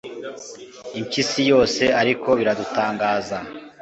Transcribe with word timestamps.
Rum 0.21 0.35
impyisi 0.99 1.41
yose 1.51 1.83
ariko 2.01 2.29
biradutangaza 2.39 3.37